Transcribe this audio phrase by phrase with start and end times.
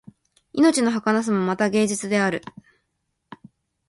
[0.53, 2.41] 命のはかなさもまた芸術である